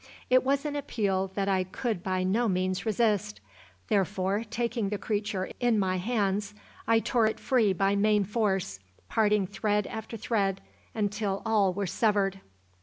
It 0.31 0.43
was 0.43 0.65
an 0.65 0.75
appeal 0.75 1.27
that 1.35 1.47
I 1.47 1.63
could 1.63 2.01
by 2.01 2.23
no 2.23 2.47
means 2.47 2.87
resist; 2.87 3.39
therefore, 3.87 4.43
taking 4.49 4.89
the 4.89 4.97
creature 4.97 5.51
in 5.59 5.77
my 5.77 5.97
hands, 5.97 6.55
I 6.87 6.97
tore 6.99 7.27
it 7.27 7.39
free 7.39 7.71
by 7.71 7.95
main 7.95 8.23
force, 8.23 8.79
parting 9.09 9.45
thread 9.45 9.85
after 9.85 10.17
thread 10.17 10.59
until 10.95 11.43
all 11.45 11.71
were 11.71 11.85
severed. 11.85 12.39